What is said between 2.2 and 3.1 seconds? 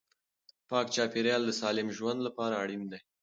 لپاره اړین دی.